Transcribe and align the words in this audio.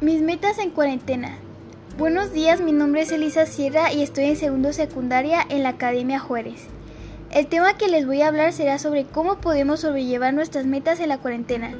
Metas 0.00 0.58
en 0.58 0.70
cuarentena. 0.70 1.36
Buenos 1.98 2.32
días, 2.32 2.62
mi 2.62 2.72
nombre 2.72 3.02
es 3.02 3.12
Elisa 3.12 3.44
Sierra 3.44 3.92
y 3.92 4.02
estoy 4.02 4.24
en 4.24 4.36
segundo 4.36 4.72
secundaria 4.72 5.44
en 5.50 5.62
la 5.62 5.70
Academia 5.70 6.18
Juárez. 6.18 6.68
El 7.30 7.48
tema 7.48 7.76
que 7.76 7.88
les 7.88 8.06
voy 8.06 8.22
a 8.22 8.28
hablar 8.28 8.54
será 8.54 8.78
sobre 8.78 9.04
cómo 9.04 9.42
podemos 9.42 9.80
sobrellevar 9.80 10.32
nuestras 10.32 10.64
metas 10.64 11.00
en 11.00 11.10
la 11.10 11.18
cuarentena. 11.18 11.74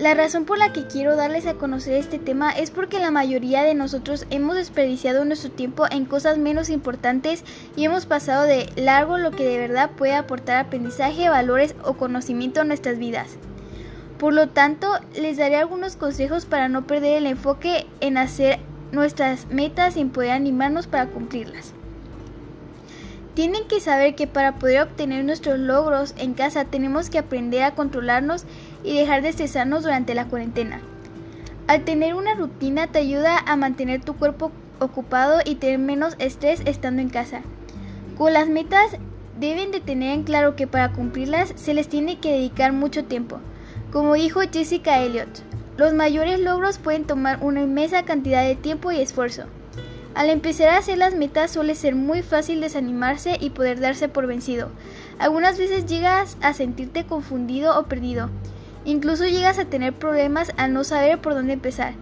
La 0.00 0.14
razón 0.14 0.46
por 0.46 0.58
la 0.58 0.72
que 0.72 0.88
quiero 0.88 1.14
darles 1.14 1.46
a 1.46 1.54
conocer 1.54 1.94
este 1.94 2.18
tema 2.18 2.50
es 2.50 2.72
porque 2.72 2.98
la 2.98 3.12
mayoría 3.12 3.62
de 3.62 3.74
nosotros 3.74 4.26
hemos 4.30 4.56
desperdiciado 4.56 5.24
nuestro 5.24 5.52
tiempo 5.52 5.86
en 5.88 6.06
cosas 6.06 6.38
menos 6.38 6.70
importantes 6.70 7.44
y 7.76 7.84
hemos 7.84 8.04
pasado 8.04 8.46
de 8.46 8.68
largo 8.74 9.16
lo 9.16 9.30
que 9.30 9.44
de 9.44 9.58
verdad 9.58 9.92
puede 9.92 10.16
aportar 10.16 10.56
aprendizaje, 10.56 11.28
valores 11.28 11.76
o 11.84 11.94
conocimiento 11.94 12.62
a 12.62 12.64
nuestras 12.64 12.98
vidas. 12.98 13.38
Por 14.18 14.32
lo 14.32 14.48
tanto, 14.48 14.88
les 15.14 15.36
daré 15.36 15.56
algunos 15.56 15.96
consejos 15.96 16.44
para 16.46 16.68
no 16.68 16.86
perder 16.86 17.18
el 17.18 17.26
enfoque 17.26 17.86
en 18.00 18.16
hacer 18.16 18.60
nuestras 18.92 19.46
metas 19.48 19.94
sin 19.94 20.10
poder 20.10 20.30
animarnos 20.30 20.86
para 20.86 21.06
cumplirlas. 21.06 21.72
Tienen 23.34 23.66
que 23.66 23.80
saber 23.80 24.14
que 24.14 24.28
para 24.28 24.56
poder 24.60 24.82
obtener 24.82 25.24
nuestros 25.24 25.58
logros 25.58 26.14
en 26.16 26.34
casa 26.34 26.64
tenemos 26.64 27.10
que 27.10 27.18
aprender 27.18 27.64
a 27.64 27.74
controlarnos 27.74 28.44
y 28.84 28.96
dejar 28.96 29.22
de 29.22 29.30
estresarnos 29.30 29.82
durante 29.82 30.14
la 30.14 30.26
cuarentena. 30.26 30.80
Al 31.66 31.82
tener 31.82 32.14
una 32.14 32.34
rutina 32.34 32.86
te 32.86 33.00
ayuda 33.00 33.38
a 33.38 33.56
mantener 33.56 34.04
tu 34.04 34.14
cuerpo 34.14 34.52
ocupado 34.78 35.40
y 35.44 35.56
tener 35.56 35.78
menos 35.78 36.14
estrés 36.20 36.62
estando 36.64 37.02
en 37.02 37.08
casa. 37.08 37.40
Con 38.16 38.32
las 38.32 38.48
metas 38.48 38.98
deben 39.40 39.72
de 39.72 39.80
tener 39.80 40.12
en 40.12 40.22
claro 40.22 40.54
que 40.54 40.68
para 40.68 40.92
cumplirlas 40.92 41.52
se 41.56 41.74
les 41.74 41.88
tiene 41.88 42.20
que 42.20 42.30
dedicar 42.30 42.72
mucho 42.72 43.04
tiempo. 43.04 43.40
Como 43.94 44.14
dijo 44.14 44.40
Jessica 44.52 45.02
Elliott, 45.02 45.28
los 45.76 45.92
mayores 45.92 46.40
logros 46.40 46.78
pueden 46.78 47.04
tomar 47.04 47.38
una 47.42 47.62
inmensa 47.62 48.04
cantidad 48.04 48.42
de 48.42 48.56
tiempo 48.56 48.90
y 48.90 48.98
esfuerzo. 48.98 49.44
Al 50.16 50.30
empezar 50.30 50.70
a 50.70 50.78
hacer 50.78 50.98
las 50.98 51.14
metas 51.14 51.52
suele 51.52 51.76
ser 51.76 51.94
muy 51.94 52.22
fácil 52.22 52.60
desanimarse 52.60 53.36
y 53.38 53.50
poder 53.50 53.78
darse 53.78 54.08
por 54.08 54.26
vencido. 54.26 54.70
Algunas 55.20 55.58
veces 55.58 55.86
llegas 55.86 56.36
a 56.42 56.54
sentirte 56.54 57.06
confundido 57.06 57.78
o 57.78 57.84
perdido. 57.84 58.30
Incluso 58.84 59.26
llegas 59.26 59.60
a 59.60 59.66
tener 59.66 59.92
problemas 59.92 60.50
al 60.56 60.72
no 60.72 60.82
saber 60.82 61.20
por 61.20 61.34
dónde 61.34 61.52
empezar. 61.52 61.94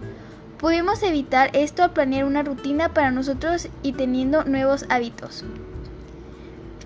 Podemos 0.57 1.03
evitar 1.03 1.51
esto 1.53 1.83
al 1.83 1.93
planear 1.93 2.25
una 2.25 2.41
rutina 2.41 2.91
para 2.95 3.11
nosotros 3.11 3.69
y 3.83 3.93
teniendo 3.93 4.45
nuevos 4.45 4.87
hábitos. 4.89 5.45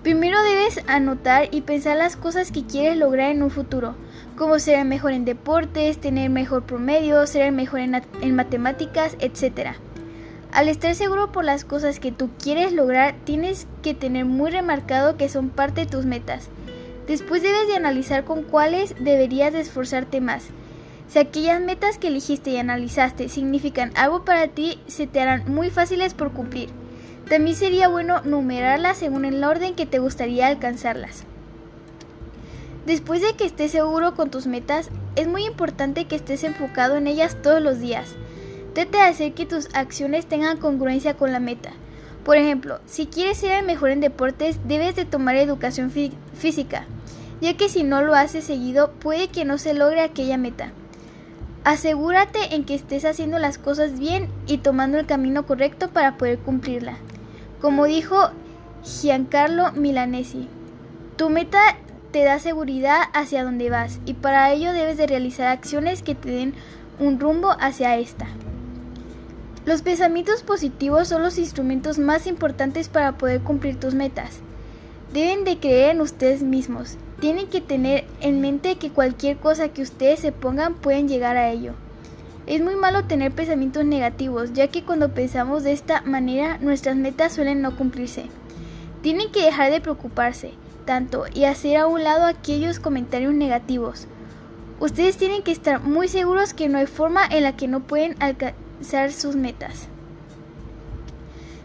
Primero 0.02 0.42
debes 0.42 0.84
anotar 0.86 1.48
y 1.50 1.62
pensar 1.62 1.96
las 1.96 2.16
cosas 2.16 2.52
que 2.52 2.66
quieres 2.66 2.98
lograr 2.98 3.30
en 3.30 3.42
un 3.42 3.50
futuro, 3.50 3.94
como 4.38 4.60
ser 4.60 4.78
el 4.78 4.86
mejor 4.86 5.12
en 5.12 5.24
deportes, 5.24 5.98
tener 5.98 6.30
mejor 6.30 6.62
promedio, 6.62 7.26
ser 7.26 7.42
el 7.42 7.52
mejor 7.52 7.80
en, 7.80 8.36
matemáticas, 8.36 9.16
etc. 9.18 9.72
Al 10.52 10.68
estar 10.68 10.94
seguro 10.94 11.32
por 11.32 11.44
las 11.44 11.64
cosas 11.64 11.98
que 11.98 12.12
tú 12.12 12.30
quieres 12.42 12.72
lograr, 12.72 13.16
tienes 13.24 13.66
que 13.82 13.94
tener 13.94 14.24
muy 14.24 14.50
remarcado 14.50 15.16
que 15.16 15.28
son 15.28 15.50
parte 15.50 15.82
de 15.82 15.86
tus 15.90 16.06
metas. 16.06 16.48
Después 17.08 17.42
debes 17.42 17.66
de 17.66 17.76
analizar 17.76 18.24
con 18.24 18.44
cuáles 18.44 18.94
deberías 19.00 19.52
de 19.52 19.60
esforzarte 19.60 20.20
más. 20.20 20.44
Si 21.08 21.18
aquellas 21.18 21.60
metas 21.60 21.98
que 21.98 22.08
elegiste 22.08 22.50
y 22.50 22.58
analizaste 22.58 23.28
significan 23.28 23.92
algo 23.96 24.24
para 24.24 24.46
ti, 24.46 24.78
se 24.86 25.06
te 25.06 25.20
harán 25.20 25.52
muy 25.52 25.70
fáciles 25.70 26.14
por 26.14 26.32
cumplir. 26.32 26.70
También 27.28 27.56
sería 27.56 27.88
bueno 27.88 28.22
numerarlas 28.22 28.98
según 28.98 29.24
el 29.24 29.42
orden 29.42 29.74
que 29.74 29.86
te 29.86 29.98
gustaría 29.98 30.46
alcanzarlas. 30.46 31.24
Después 32.88 33.20
de 33.20 33.34
que 33.34 33.44
estés 33.44 33.70
seguro 33.70 34.14
con 34.14 34.30
tus 34.30 34.46
metas, 34.46 34.88
es 35.14 35.28
muy 35.28 35.44
importante 35.44 36.06
que 36.06 36.16
estés 36.16 36.42
enfocado 36.42 36.96
en 36.96 37.06
ellas 37.06 37.36
todos 37.42 37.60
los 37.60 37.80
días. 37.80 38.14
Trata 38.72 39.04
de 39.04 39.10
hacer 39.10 39.34
que 39.34 39.44
tus 39.44 39.68
acciones 39.74 40.24
tengan 40.24 40.56
congruencia 40.56 41.12
con 41.12 41.30
la 41.30 41.38
meta. 41.38 41.72
Por 42.24 42.38
ejemplo, 42.38 42.80
si 42.86 43.04
quieres 43.04 43.36
ser 43.36 43.50
el 43.58 43.66
mejor 43.66 43.90
en 43.90 44.00
deportes, 44.00 44.58
debes 44.66 44.96
de 44.96 45.04
tomar 45.04 45.36
educación 45.36 45.92
física, 46.32 46.86
ya 47.42 47.54
que 47.58 47.68
si 47.68 47.82
no 47.82 48.00
lo 48.00 48.14
haces 48.14 48.44
seguido, 48.44 48.92
puede 48.92 49.28
que 49.28 49.44
no 49.44 49.58
se 49.58 49.74
logre 49.74 50.00
aquella 50.00 50.38
meta. 50.38 50.72
Asegúrate 51.64 52.54
en 52.54 52.64
que 52.64 52.74
estés 52.74 53.04
haciendo 53.04 53.38
las 53.38 53.58
cosas 53.58 53.98
bien 53.98 54.30
y 54.46 54.58
tomando 54.58 54.98
el 54.98 55.04
camino 55.04 55.44
correcto 55.44 55.90
para 55.90 56.16
poder 56.16 56.38
cumplirla. 56.38 56.96
Como 57.60 57.84
dijo 57.84 58.30
Giancarlo 58.82 59.72
Milanesi, 59.72 60.48
tu 61.16 61.28
meta 61.28 61.76
te 62.10 62.24
da 62.24 62.38
seguridad 62.38 63.02
hacia 63.12 63.44
dónde 63.44 63.70
vas 63.70 64.00
y 64.06 64.14
para 64.14 64.52
ello 64.52 64.72
debes 64.72 64.96
de 64.96 65.06
realizar 65.06 65.48
acciones 65.48 66.02
que 66.02 66.14
te 66.14 66.30
den 66.30 66.54
un 66.98 67.20
rumbo 67.20 67.54
hacia 67.60 67.96
esta. 67.96 68.26
Los 69.66 69.82
pensamientos 69.82 70.42
positivos 70.42 71.08
son 71.08 71.22
los 71.22 71.38
instrumentos 71.38 71.98
más 71.98 72.26
importantes 72.26 72.88
para 72.88 73.18
poder 73.18 73.42
cumplir 73.42 73.78
tus 73.78 73.94
metas. 73.94 74.40
Deben 75.12 75.44
de 75.44 75.58
creer 75.58 75.90
en 75.90 76.00
ustedes 76.00 76.42
mismos. 76.42 76.96
Tienen 77.20 77.48
que 77.48 77.60
tener 77.60 78.06
en 78.20 78.40
mente 78.40 78.76
que 78.76 78.90
cualquier 78.90 79.36
cosa 79.36 79.68
que 79.68 79.82
ustedes 79.82 80.20
se 80.20 80.32
pongan 80.32 80.74
pueden 80.74 81.08
llegar 81.08 81.36
a 81.36 81.50
ello. 81.50 81.74
Es 82.46 82.62
muy 82.62 82.76
malo 82.76 83.04
tener 83.04 83.32
pensamientos 83.32 83.84
negativos, 83.84 84.54
ya 84.54 84.68
que 84.68 84.84
cuando 84.84 85.12
pensamos 85.12 85.64
de 85.64 85.72
esta 85.72 86.00
manera 86.02 86.56
nuestras 86.58 86.96
metas 86.96 87.34
suelen 87.34 87.60
no 87.60 87.76
cumplirse. 87.76 88.26
Tienen 89.02 89.30
que 89.30 89.42
dejar 89.42 89.70
de 89.70 89.82
preocuparse 89.82 90.52
tanto 90.88 91.26
y 91.34 91.44
hacer 91.44 91.76
a 91.76 91.86
un 91.86 92.02
lado 92.02 92.24
aquellos 92.24 92.80
comentarios 92.80 93.34
negativos. 93.34 94.06
Ustedes 94.80 95.18
tienen 95.18 95.42
que 95.42 95.52
estar 95.52 95.82
muy 95.82 96.08
seguros 96.08 96.54
que 96.54 96.70
no 96.70 96.78
hay 96.78 96.86
forma 96.86 97.26
en 97.26 97.42
la 97.42 97.58
que 97.58 97.68
no 97.68 97.80
pueden 97.80 98.16
alcanzar 98.20 99.12
sus 99.12 99.36
metas. 99.36 99.88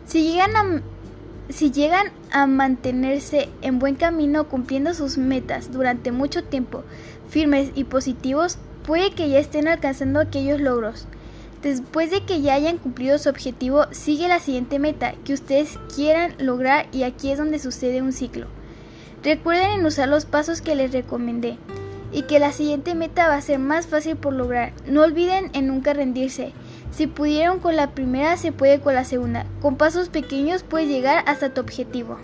Si 0.05 0.23
llegan 0.23 0.55
a, 0.57 0.81
si 1.47 1.71
llegan 1.71 2.07
a 2.33 2.47
mantenerse 2.47 3.47
en 3.61 3.79
buen 3.79 3.95
camino 3.95 4.49
cumpliendo 4.49 4.93
sus 4.93 5.17
metas 5.17 5.71
durante 5.71 6.11
mucho 6.11 6.43
tiempo, 6.43 6.83
firmes 7.29 7.71
y 7.75 7.85
positivos, 7.85 8.57
puede 8.85 9.11
que 9.11 9.29
ya 9.29 9.39
estén 9.39 9.69
alcanzando 9.69 10.19
aquellos 10.19 10.59
logros. 10.59 11.07
Después 11.61 12.11
de 12.11 12.25
que 12.25 12.41
ya 12.41 12.55
hayan 12.55 12.77
cumplido 12.77 13.17
su 13.17 13.29
objetivo, 13.29 13.85
sigue 13.91 14.27
la 14.27 14.41
siguiente 14.41 14.79
meta 14.79 15.13
que 15.23 15.33
ustedes 15.33 15.79
quieran 15.95 16.33
lograr 16.39 16.87
y 16.91 17.03
aquí 17.03 17.31
es 17.31 17.37
donde 17.37 17.57
sucede 17.57 18.01
un 18.01 18.11
ciclo. 18.11 18.47
Recuerden 19.23 19.79
en 19.79 19.85
usar 19.85 20.09
los 20.09 20.25
pasos 20.25 20.61
que 20.61 20.75
les 20.75 20.91
recomendé 20.91 21.57
y 22.11 22.23
que 22.23 22.39
la 22.39 22.51
siguiente 22.51 22.93
meta 22.93 23.29
va 23.29 23.35
a 23.35 23.41
ser 23.41 23.57
más 23.57 23.87
fácil 23.87 24.17
por 24.17 24.33
lograr. 24.33 24.73
No 24.85 25.01
olviden 25.01 25.49
en 25.53 25.67
nunca 25.67 25.93
rendirse. 25.93 26.51
Si 26.91 27.07
pudieron 27.07 27.59
con 27.59 27.75
la 27.75 27.91
primera, 27.91 28.37
se 28.37 28.51
puede 28.51 28.81
con 28.81 28.93
la 28.93 29.05
segunda. 29.05 29.45
Con 29.61 29.77
pasos 29.77 30.09
pequeños 30.09 30.63
puedes 30.63 30.89
llegar 30.89 31.23
hasta 31.25 31.53
tu 31.53 31.61
objetivo. 31.61 32.19